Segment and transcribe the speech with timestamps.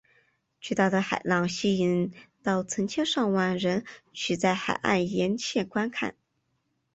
[0.59, 2.11] 巨大的海浪吸引
[2.41, 6.15] 到成千上万人取在海岸沿线观看。